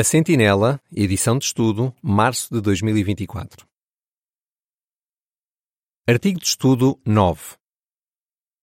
[0.00, 3.66] A Sentinela, edição de estudo, março de 2024.
[6.06, 7.56] Artigo de estudo 9.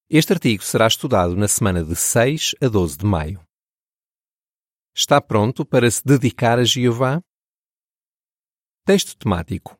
[0.10, 3.46] Este artigo será estudado na semana de 6 a 12 de maio.
[4.96, 7.22] Está pronto para se dedicar a Jeová?
[8.86, 9.78] Texto temático.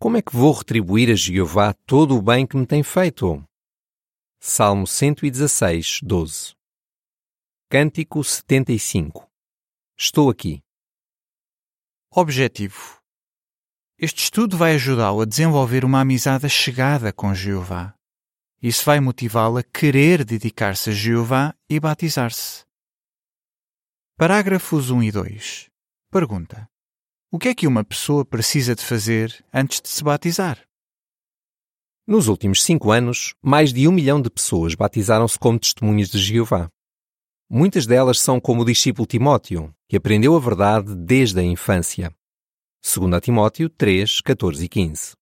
[0.00, 3.40] Como é que vou retribuir a Jeová todo o bem que me tem feito?
[4.40, 6.56] Salmo 116, 12.
[7.70, 9.30] Cântico 75.
[9.96, 10.60] Estou aqui.
[12.12, 12.98] Objetivo:
[13.96, 17.94] Este estudo vai ajudá-lo a desenvolver uma amizade chegada com Jeová.
[18.60, 22.64] Isso vai motivá-lo a querer dedicar-se a Jeová e batizar-se.
[24.16, 25.70] Parágrafos 1 e 2.
[26.10, 26.68] Pergunta:
[27.30, 30.60] O que é que uma pessoa precisa de fazer antes de se batizar?
[32.08, 36.68] Nos últimos cinco anos, mais de um milhão de pessoas batizaram-se como testemunhas de Jeová.
[37.52, 42.14] Muitas delas são como o discípulo Timóteo, que aprendeu a verdade desde a infância.
[42.80, 45.14] Segundo a Timóteo 3, 14 e 15.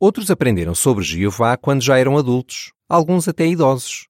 [0.00, 4.06] Outros aprenderam sobre Jeová quando já eram adultos, alguns até idosos.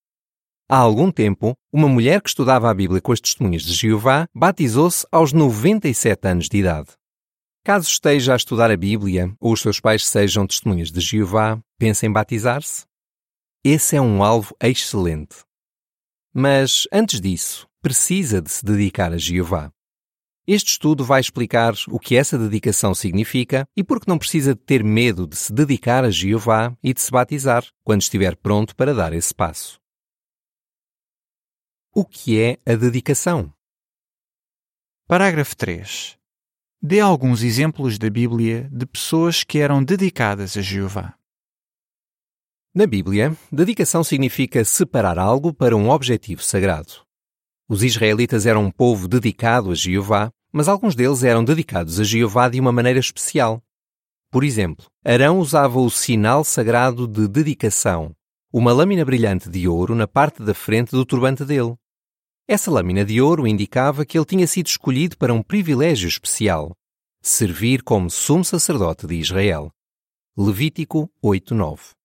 [0.69, 5.05] Há algum tempo, uma mulher que estudava a Bíblia com as testemunhas de Jeová batizou-se
[5.11, 6.91] aos 97 anos de idade.
[7.65, 12.07] Caso esteja a estudar a Bíblia ou os seus pais sejam testemunhas de Jeová, pensa
[12.07, 12.85] em batizar-se?
[13.65, 15.46] Esse é um alvo excelente.
[16.39, 19.73] Mas, antes disso, precisa de se dedicar a Jeová.
[20.47, 24.61] Este estudo vai explicar o que essa dedicação significa e por que não precisa de
[24.61, 28.93] ter medo de se dedicar a Jeová e de se batizar quando estiver pronto para
[28.93, 29.81] dar esse passo.
[31.95, 33.51] O que é a dedicação?
[35.09, 36.19] Parágrafo 3.
[36.83, 41.17] Dê alguns exemplos da Bíblia de pessoas que eram dedicadas a Jeová.
[42.77, 46.93] Na Bíblia, dedicação significa separar algo para um objetivo sagrado.
[47.67, 52.51] Os israelitas eram um povo dedicado a Jeová, mas alguns deles eram dedicados a Jeová
[52.51, 53.63] de uma maneira especial.
[54.31, 58.15] Por exemplo, Arão usava o sinal sagrado de dedicação,
[58.53, 61.75] uma lâmina brilhante de ouro na parte da frente do turbante dele.
[62.47, 66.77] Essa lâmina de ouro indicava que ele tinha sido escolhido para um privilégio especial,
[67.23, 69.71] servir como sumo sacerdote de Israel.
[70.37, 71.96] Levítico 8:9.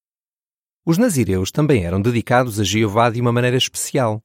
[0.84, 4.24] Os nazireus também eram dedicados a Jeová de uma maneira especial.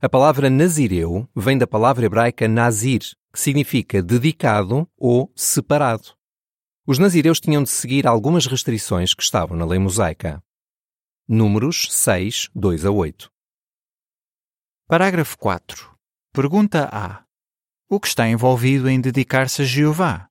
[0.00, 3.00] A palavra nazireu vem da palavra hebraica nazir,
[3.32, 6.16] que significa dedicado ou separado.
[6.86, 10.42] Os nazireus tinham de seguir algumas restrições que estavam na lei mosaica.
[11.28, 13.30] Números 6, 2 a 8.
[14.86, 15.96] Parágrafo 4.
[16.32, 17.24] Pergunta A.
[17.88, 20.28] O que está envolvido em dedicar-se a Jeová?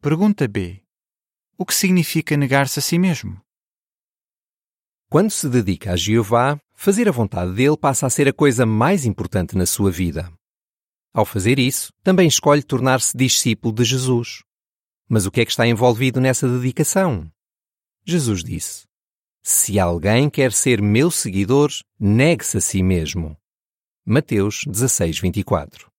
[0.00, 0.82] Pergunta B.
[1.56, 3.40] O que significa negar-se a si mesmo?
[5.10, 9.04] Quando se dedica a Jeová, fazer a vontade dele passa a ser a coisa mais
[9.04, 10.32] importante na sua vida.
[11.12, 14.44] Ao fazer isso, também escolhe tornar-se discípulo de Jesus.
[15.08, 17.28] Mas o que é que está envolvido nessa dedicação?
[18.06, 18.86] Jesus disse:
[19.42, 23.36] Se alguém quer ser meu seguidor, negue-se a si mesmo.
[24.06, 25.90] Mateus 16, 24.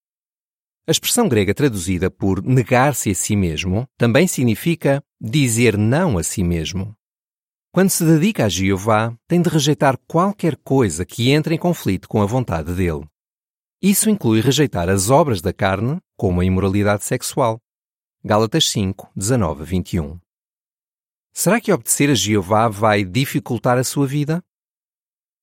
[0.88, 6.46] A expressão grega traduzida por negar-se a si mesmo também significa dizer não a si
[6.46, 6.96] mesmo.
[7.74, 12.22] Quando se dedica a Jeová, tem de rejeitar qualquer coisa que entre em conflito com
[12.22, 13.08] a vontade dele.
[13.82, 17.62] Isso inclui rejeitar as obras da carne, como a imoralidade sexual.
[18.26, 20.20] Gálatas 5, 19 a 21.
[21.34, 24.44] Será que obedecer a Jeová vai dificultar a sua vida?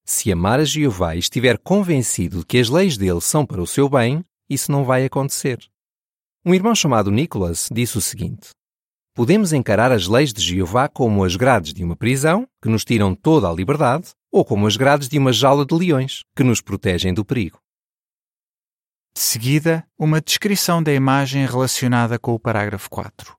[0.05, 3.67] Se amar a Jeová e estiver convencido de que as leis dele são para o
[3.67, 5.59] seu bem, isso não vai acontecer.
[6.45, 8.51] Um irmão chamado Nicholas disse o seguinte:
[9.19, 13.17] Podemos encarar as leis de Jeová como as grades de uma prisão, que nos tiram
[13.17, 17.13] toda a liberdade, ou como as grades de uma jaula de leões, que nos protegem
[17.13, 17.61] do perigo.
[19.13, 23.37] De seguida, uma descrição da imagem relacionada com o parágrafo 4.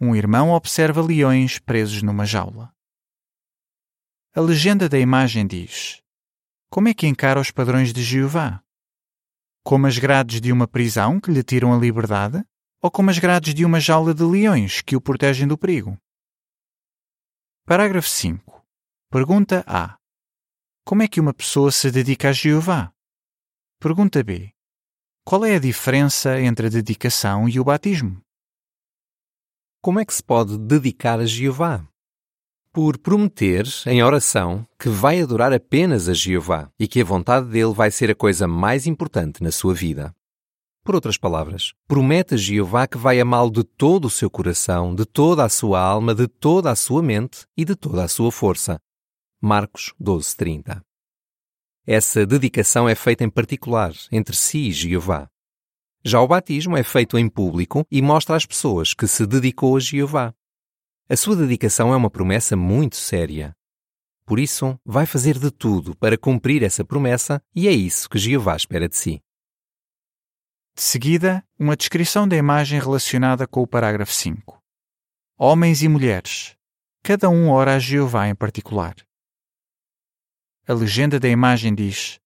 [0.00, 2.72] Um irmão observa leões presos numa jaula.
[4.34, 6.00] A legenda da imagem diz:
[6.70, 8.62] Como é que encara os padrões de Jeová?
[9.62, 12.42] Como as grades de uma prisão que lhe tiram a liberdade?
[12.82, 15.96] Ou como as grades de uma jaula de leões que o protegem do perigo?
[17.64, 18.66] Parágrafo 5.
[19.08, 19.96] Pergunta A.
[20.84, 22.92] Como é que uma pessoa se dedica a Jeová?
[23.78, 24.52] Pergunta B.
[25.24, 28.20] Qual é a diferença entre a dedicação e o batismo?
[29.80, 31.86] Como é que se pode dedicar a Jeová?
[32.72, 37.74] por prometer, em oração, que vai adorar apenas a Jeová e que a vontade dele
[37.74, 40.14] vai ser a coisa mais importante na sua vida.
[40.84, 45.04] Por outras palavras, promete a Jeová que vai amá-lo de todo o seu coração, de
[45.04, 48.80] toda a sua alma, de toda a sua mente e de toda a sua força.
[49.40, 50.82] Marcos 12:30.
[51.86, 55.28] Essa dedicação é feita em particular entre si e Jeová.
[56.04, 59.80] Já o batismo é feito em público e mostra às pessoas que se dedicou a
[59.80, 60.34] Jeová.
[61.08, 63.54] A sua dedicação é uma promessa muito séria.
[64.26, 68.56] Por isso, vai fazer de tudo para cumprir essa promessa e é isso que Jeová
[68.56, 69.22] espera de si.
[70.74, 74.58] De seguida, uma descrição da imagem relacionada com o parágrafo 5.
[75.36, 76.56] Homens e mulheres,
[77.02, 78.94] cada um ora a Jeová em particular.
[80.66, 82.18] A legenda da imagem diz: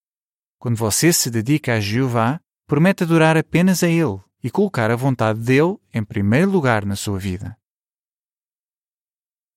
[0.58, 5.40] Quando você se dedica a Jeová, promete adorar apenas a Ele e colocar a vontade
[5.40, 7.58] dele em primeiro lugar na sua vida.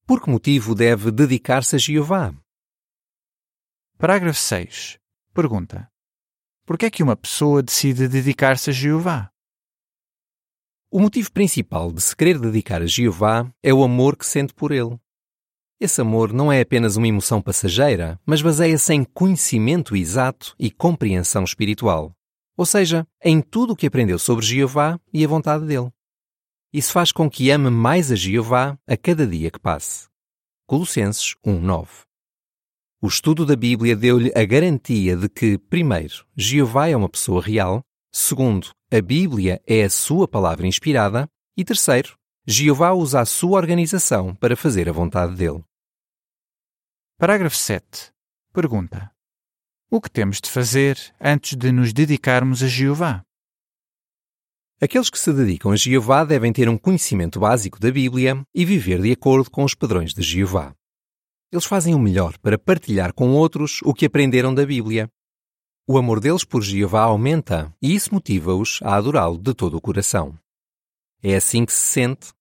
[0.07, 2.33] Por que motivo deve dedicar-se a Jeová?
[3.99, 4.97] Parágrafo 6.
[5.31, 5.91] Pergunta:
[6.69, 9.31] Por que é que uma pessoa decide dedicar-se a Jeová?
[10.91, 14.71] O motivo principal de se querer dedicar a Jeová é o amor que sente por
[14.71, 14.95] ele.
[15.79, 21.43] Esse amor não é apenas uma emoção passageira, mas baseia-se em conhecimento exato e compreensão
[21.43, 22.15] espiritual.
[22.55, 25.89] Ou seja, em tudo o que aprendeu sobre Jeová e a vontade dele.
[26.71, 30.07] Isso faz com que ame mais a Jeová a cada dia que passe.
[30.67, 32.08] Colossenses 1:9.
[33.01, 37.81] O estudo da Bíblia deu-lhe a garantia de que, primeiro, Jeová é uma pessoa real,
[38.11, 41.25] segundo, a Bíblia é a sua palavra inspirada
[41.55, 45.63] e terceiro, Jeová usa a sua organização para fazer a vontade dele.
[47.17, 48.11] Parágrafo 7.
[48.51, 49.09] Pergunta:
[49.89, 53.23] O que temos de fazer antes de nos dedicarmos a Jeová?
[54.81, 59.01] Aqueles que se dedicam a Jeová devem ter um conhecimento básico da Bíblia e viver
[59.01, 60.75] de acordo com os padrões de Jeová.
[61.51, 65.09] Eles fazem o melhor para partilhar com outros o que aprenderam da Bíblia.
[65.87, 70.37] O amor deles por Jeová aumenta e isso motiva-os a adorá-lo de todo o coração.
[71.23, 72.31] É assim que se sente.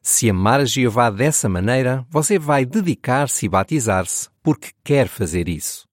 [0.00, 5.86] Se amar a Jeová dessa maneira, você vai dedicar-se e batizar-se porque quer fazer isso.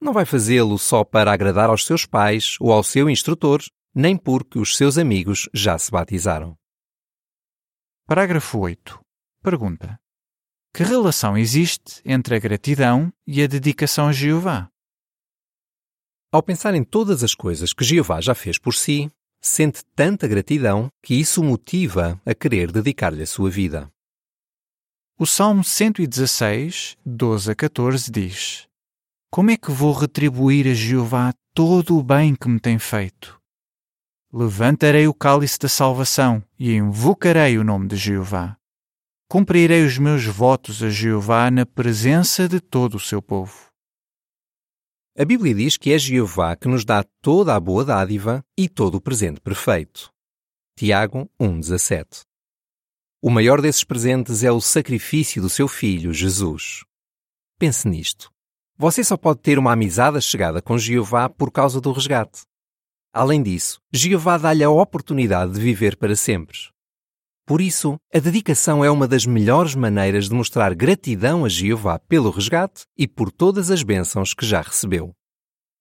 [0.00, 3.62] Não vai fazê-lo só para agradar aos seus pais ou ao seu instrutor
[3.94, 6.56] nem porque os seus amigos já se batizaram.
[8.06, 9.00] Parágrafo 8.
[9.42, 10.00] Pergunta:
[10.74, 14.70] Que relação existe entre a gratidão e a dedicação a Jeová?
[16.32, 20.88] Ao pensar em todas as coisas que Jeová já fez por si, sente tanta gratidão
[21.02, 23.92] que isso o motiva a querer dedicar-lhe a sua vida.
[25.18, 28.66] O Salmo 116, 12 a 14 diz:
[29.30, 33.38] Como é que vou retribuir a Jeová todo o bem que me tem feito?
[34.32, 38.56] Levantarei o cálice da salvação e invocarei o nome de Jeová.
[39.32, 43.70] Cumprirei os meus votos a Jeová na presença de todo o seu povo.
[45.18, 48.96] A Bíblia diz que é Jeová que nos dá toda a boa dádiva e todo
[48.96, 50.12] o presente perfeito.
[50.76, 52.24] Tiago 1,17
[53.22, 56.84] O maior desses presentes é o sacrifício do seu filho, Jesus.
[57.58, 58.30] Pense nisto.
[58.76, 62.42] Você só pode ter uma amizade chegada com Jeová por causa do resgate.
[63.14, 66.71] Além disso, Jeová dá-lhe a oportunidade de viver para sempre.
[67.52, 72.30] Por isso, a dedicação é uma das melhores maneiras de mostrar gratidão a Jeová pelo
[72.30, 75.12] resgate e por todas as bênçãos que já recebeu.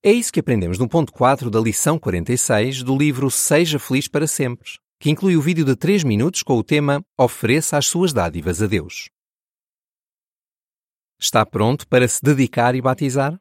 [0.04, 4.28] É isso que aprendemos no ponto 4 da lição 46 do livro Seja Feliz para
[4.28, 4.70] Sempre,
[5.00, 8.68] que inclui o vídeo de 3 minutos com o tema Ofereça as suas dádivas a
[8.68, 9.08] Deus.
[11.18, 13.40] Está pronto para se dedicar e batizar?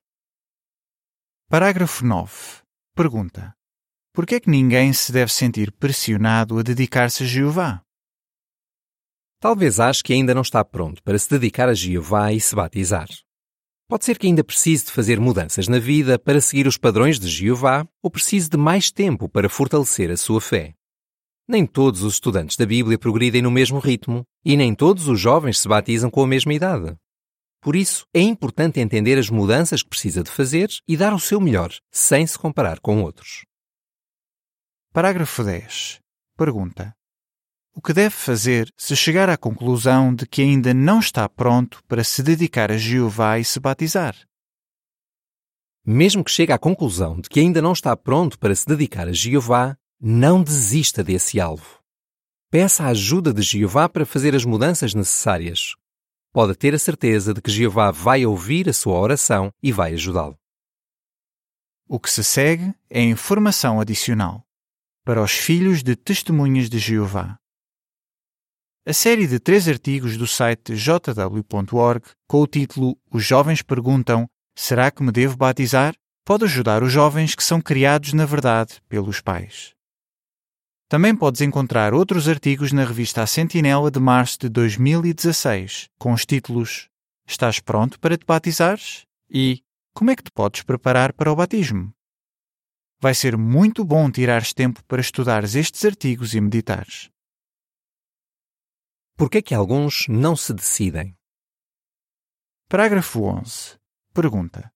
[1.49, 2.63] Parágrafo 9.
[2.95, 3.53] Pergunta:
[4.13, 7.83] por que é que ninguém se deve sentir pressionado a dedicar-se a Jeová?
[9.41, 13.09] Talvez ache que ainda não está pronto para se dedicar a Jeová e se batizar.
[13.89, 17.27] Pode ser que ainda precise de fazer mudanças na vida para seguir os padrões de
[17.27, 20.75] Jeová ou precise de mais tempo para fortalecer a sua fé.
[21.49, 25.59] Nem todos os estudantes da Bíblia progridem no mesmo ritmo e nem todos os jovens
[25.59, 26.95] se batizam com a mesma idade.
[27.63, 31.41] Por isso, é importante entender as mudanças que precisa de fazer e dar o seu
[31.41, 33.47] melhor, sem se comparar com outros.
[34.93, 35.99] Parágrafo 10.
[36.37, 36.95] Pergunta:
[37.73, 42.03] O que deve fazer se chegar à conclusão de que ainda não está pronto para
[42.03, 44.17] se dedicar a Jeová e se batizar?
[45.87, 49.13] Mesmo que chegue à conclusão de que ainda não está pronto para se dedicar a
[49.13, 51.81] Jeová, não desista desse alvo.
[52.51, 55.77] Peça a ajuda de Jeová para fazer as mudanças necessárias.
[56.33, 60.37] Pode ter a certeza de que Jeová vai ouvir a sua oração e vai ajudá-lo.
[61.89, 64.45] O que se segue é informação adicional
[65.05, 67.40] para os filhos de testemunhas de Jeová.
[68.87, 74.91] A série de três artigos do site jw.org com o título Os Jovens Perguntam: Será
[74.91, 75.95] que me devo batizar?
[76.25, 79.75] pode ajudar os jovens que são criados na verdade pelos pais.
[80.89, 86.25] Também podes encontrar outros artigos na revista A Sentinela de março de 2016, com os
[86.25, 86.89] títulos
[87.27, 89.05] Estás pronto para te batizares?
[89.31, 89.61] e
[89.93, 91.93] Como é que te podes preparar para o batismo?
[92.99, 97.11] Vai ser muito bom tirares tempo para estudares estes artigos e meditares.
[99.21, 101.15] Por que é que alguns não se decidem?
[102.71, 103.79] Parágrafo 11.
[104.15, 104.73] Pergunta: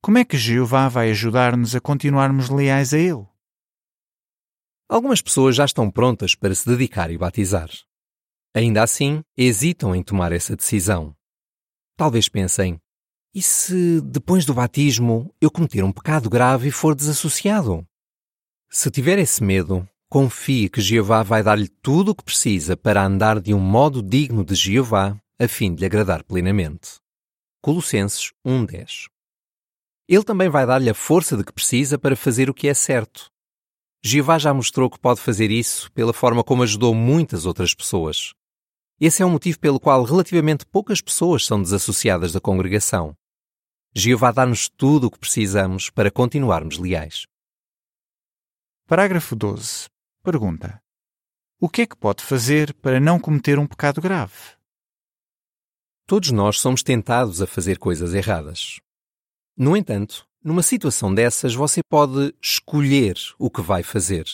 [0.00, 3.26] Como é que Jeová vai ajudar-nos a continuarmos leais a Ele?
[4.88, 7.68] Algumas pessoas já estão prontas para se dedicar e batizar.
[8.54, 11.12] Ainda assim, hesitam em tomar essa decisão.
[11.96, 12.80] Talvez pensem:
[13.34, 17.84] e se depois do batismo eu cometer um pecado grave e for desassociado?
[18.70, 23.40] Se tiver esse medo, confie que Jeová vai dar-lhe tudo o que precisa para andar
[23.40, 27.00] de um modo digno de Jeová, a fim de lhe agradar plenamente.
[27.60, 29.08] Colossenses 1:10.
[30.08, 33.28] Ele também vai dar-lhe a força de que precisa para fazer o que é certo.
[34.04, 38.32] Jeová já mostrou que pode fazer isso pela forma como ajudou muitas outras pessoas.
[39.00, 43.16] Esse é o motivo pelo qual relativamente poucas pessoas são desassociadas da congregação.
[43.94, 47.26] Jeová dá-nos tudo o que precisamos para continuarmos leais.
[48.86, 49.88] Parágrafo 12.
[50.26, 50.82] Pergunta:
[51.60, 54.34] O que é que pode fazer para não cometer um pecado grave?
[56.04, 58.80] Todos nós somos tentados a fazer coisas erradas.
[59.56, 64.26] No entanto, numa situação dessas, você pode escolher o que vai fazer.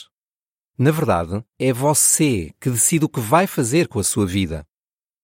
[0.79, 4.65] Na verdade, é você que decide o que vai fazer com a sua vida.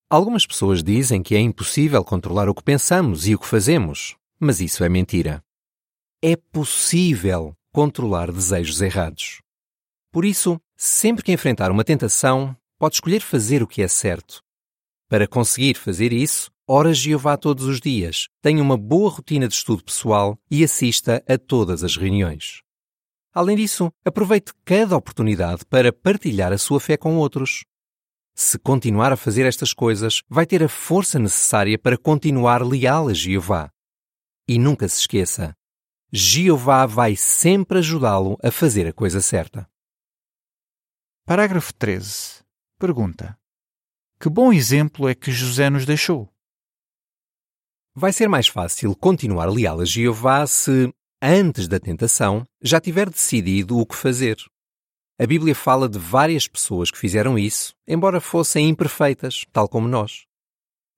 [0.07, 4.59] Algumas pessoas dizem que é impossível controlar o que pensamos e o que fazemos, mas
[4.59, 5.43] isso é mentira.
[6.21, 9.41] É possível controlar desejos errados.
[10.11, 14.41] Por isso, sempre que enfrentar uma tentação, pode escolher fazer o que é certo.
[15.07, 19.83] Para conseguir fazer isso, ora Jeová todos os dias, tenha uma boa rotina de estudo
[19.83, 22.61] pessoal e assista a todas as reuniões.
[23.33, 27.63] Além disso, aproveite cada oportunidade para partilhar a sua fé com outros.
[28.33, 33.13] Se continuar a fazer estas coisas, vai ter a força necessária para continuar leal a
[33.13, 33.69] Jeová.
[34.47, 35.55] E nunca se esqueça:
[36.11, 39.69] Jeová vai sempre ajudá-lo a fazer a coisa certa.
[41.29, 42.41] Parágrafo 13.
[42.79, 43.37] Pergunta:
[44.19, 46.27] Que bom exemplo é que José nos deixou?
[47.93, 53.77] Vai ser mais fácil continuar leal a Jeová se, antes da tentação, já tiver decidido
[53.77, 54.37] o que fazer.
[55.19, 60.25] A Bíblia fala de várias pessoas que fizeram isso, embora fossem imperfeitas, tal como nós.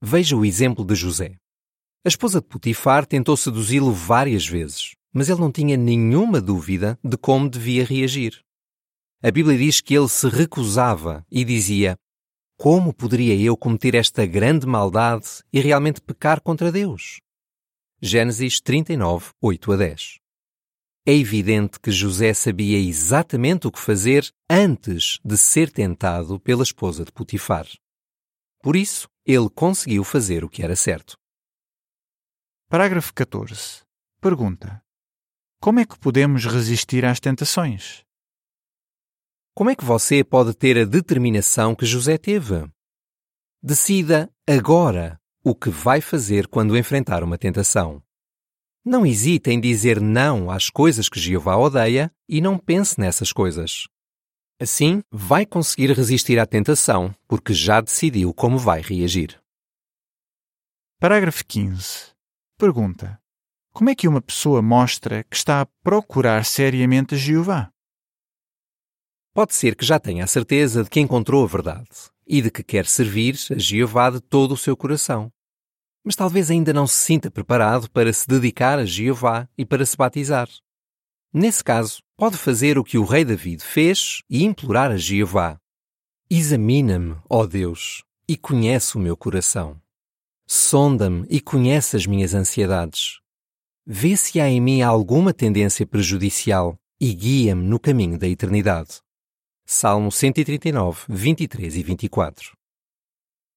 [0.01, 1.35] Veja o exemplo de José.
[2.05, 7.17] A esposa de Potifar tentou seduzi-lo várias vezes, mas ele não tinha nenhuma dúvida de
[7.17, 8.41] como devia reagir.
[9.23, 11.95] A Bíblia diz que ele se recusava e dizia:
[12.57, 17.21] Como poderia eu cometer esta grande maldade e realmente pecar contra Deus?
[18.01, 20.17] Gênesis 39, 8 a 10.
[21.05, 27.05] É evidente que José sabia exatamente o que fazer antes de ser tentado pela esposa
[27.05, 27.67] de Potifar.
[28.63, 31.15] Por isso, ele conseguiu fazer o que era certo.
[32.67, 33.83] Parágrafo 14.
[34.19, 34.81] Pergunta:
[35.61, 38.03] Como é que podemos resistir às tentações?
[39.53, 42.71] Como é que você pode ter a determinação que José teve?
[43.61, 48.01] Decida agora o que vai fazer quando enfrentar uma tentação.
[48.83, 53.87] Não hesite em dizer não às coisas que Jeová odeia e não pense nessas coisas.
[54.57, 59.37] Assim, vai conseguir resistir à tentação, porque já decidiu como vai reagir.
[60.97, 62.13] Parágrafo 15.
[62.57, 63.19] Pergunta:
[63.73, 67.70] Como é que uma pessoa mostra que está a procurar seriamente Jeová?
[69.33, 71.87] Pode ser que já tenha a certeza de que encontrou a verdade
[72.27, 75.31] e de que quer servir a Jeová de todo o seu coração.
[76.03, 79.95] Mas talvez ainda não se sinta preparado para se dedicar a Jeová e para se
[79.95, 80.49] batizar.
[81.33, 85.57] Nesse caso, pode fazer o que o rei David fez e implorar a Jeová:
[86.29, 89.79] Examina-me, ó Deus, e conhece o meu coração.
[90.45, 93.21] Sonda-me e conhece as minhas ansiedades.
[93.85, 99.01] Vê se há em mim alguma tendência prejudicial e guia-me no caminho da eternidade.
[99.73, 102.51] Salmo 139, 23 e 24.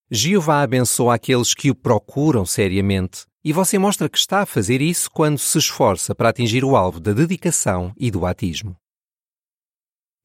[0.09, 5.11] Jeová abençoa aqueles que o procuram seriamente e você mostra que está a fazer isso
[5.11, 8.77] quando se esforça para atingir o alvo da dedicação e do atismo.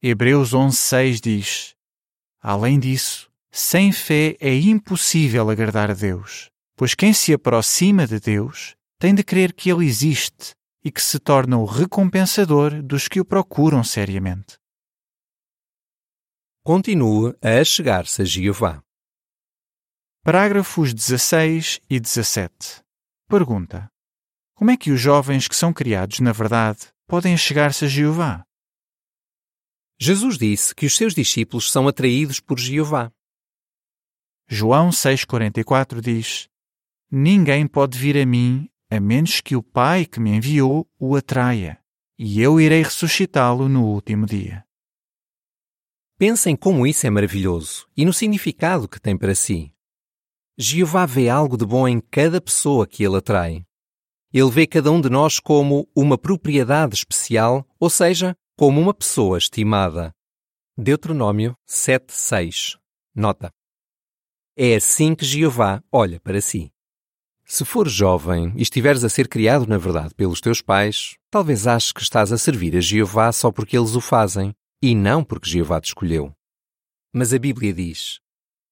[0.00, 1.74] Hebreus 11:6 diz:
[2.40, 8.76] Além disso, sem fé é impossível agradar a Deus, pois quem se aproxima de Deus
[8.96, 10.54] tem de crer que ele existe
[10.84, 14.59] e que se torna o recompensador dos que o procuram seriamente.
[16.62, 18.84] Continue a chegar-se a Jeová.
[20.22, 22.82] Parágrafos 16 e 17.
[23.26, 23.88] Pergunta:
[24.54, 28.44] Como é que os jovens que são criados na verdade podem chegar-se a Jeová?
[29.98, 33.10] Jesus disse que os seus discípulos são atraídos por Jeová.
[34.46, 36.46] João 6,44 diz:
[37.10, 41.82] Ninguém pode vir a mim a menos que o Pai que me enviou o atraia,
[42.18, 44.62] e eu irei ressuscitá-lo no último dia.
[46.20, 49.72] Pensem como isso é maravilhoso e no significado que tem para si.
[50.58, 53.64] Jeová vê algo de bom em cada pessoa que ele atrai.
[54.30, 59.38] Ele vê cada um de nós como uma propriedade especial, ou seja, como uma pessoa
[59.38, 60.14] estimada.
[60.76, 62.76] Deuteronômio 7:6.
[63.14, 63.50] Nota.
[64.54, 66.70] É assim que Jeová olha para si.
[67.46, 71.92] Se fores jovem e estiveres a ser criado na verdade pelos teus pais, talvez aches
[71.92, 75.80] que estás a servir a Jeová só porque eles o fazem e não porque Jeová
[75.80, 76.32] te escolheu.
[77.12, 78.20] Mas a Bíblia diz: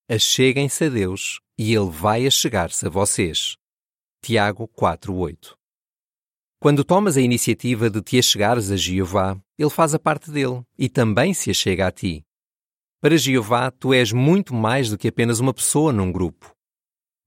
[0.08, 3.56] Acheguem-se a Deus e Ele vai achegar-se a vocês.
[4.24, 5.54] Tiago 4:8.
[6.60, 10.88] Quando tomas a iniciativa de te achegares a Jeová, Ele faz a parte dele e
[10.88, 12.24] também se achega a ti.
[13.00, 16.52] Para Jeová, tu és muito mais do que apenas uma pessoa num grupo.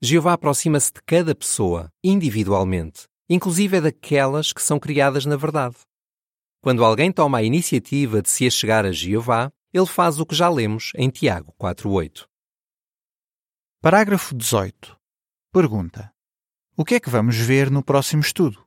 [0.02, 5.78] Jeová aproxima-se de cada pessoa, individualmente, inclusive é daquelas que são criadas na verdade.
[6.62, 10.48] Quando alguém toma a iniciativa de se achegar a Jeová, ele faz o que já
[10.48, 12.28] lemos em Tiago 4.8.
[13.82, 14.96] Parágrafo 18.
[15.52, 16.14] Pergunta.
[16.78, 18.64] O que é que vamos ver no próximo estudo?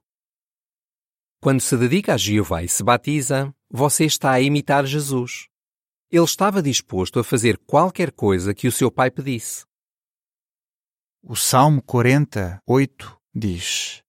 [1.41, 5.47] Quando se dedica a Jeová e se batiza, você está a imitar Jesus.
[6.11, 9.65] Ele estava disposto a fazer qualquer coisa que o seu pai pedisse.
[11.23, 14.03] O Salmo 48 diz: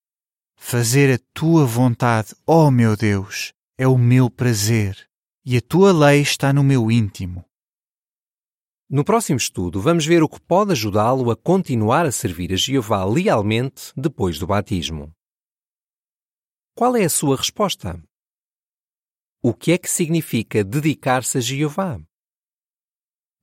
[0.56, 5.10] Fazer a tua vontade, ó meu Deus, é o meu prazer,
[5.46, 7.44] e a tua lei está no meu íntimo.
[8.90, 13.04] No próximo estudo, vamos ver o que pode ajudá-lo a continuar a servir a Jeová
[13.04, 15.12] lealmente depois do batismo.
[16.74, 18.02] Qual é a sua resposta?
[19.42, 22.00] O que é que significa dedicar-se a Jeová?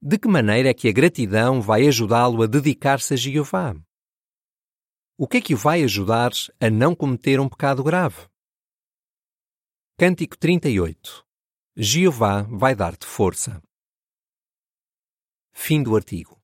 [0.01, 3.75] De que maneira é que a gratidão vai ajudá-lo a dedicar-se a Jeová?
[5.19, 8.32] O que é que o vai ajudar a não cometer um pecado grave?
[9.99, 11.23] Cântico 38
[11.77, 13.63] Jeová vai dar-te força.
[15.53, 16.42] Fim do artigo.